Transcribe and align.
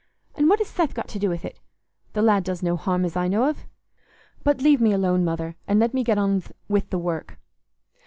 And 0.33 0.49
what 0.49 0.57
has 0.57 0.67
Seth 0.67 0.95
got 0.95 1.07
to 1.09 1.19
do 1.19 1.29
with 1.29 1.45
it? 1.45 1.59
The 2.13 2.23
lad 2.23 2.43
does 2.43 2.63
no 2.63 2.75
harm 2.75 3.05
as 3.05 3.15
I 3.15 3.27
know 3.27 3.47
of. 3.47 3.67
But 4.43 4.59
leave 4.59 4.81
me 4.81 4.93
alone, 4.93 5.23
Mother, 5.23 5.57
and 5.67 5.77
let 5.79 5.93
me 5.93 6.03
get 6.03 6.17
on 6.17 6.41
with 6.67 6.89
the 6.89 6.97
work." 6.97 7.37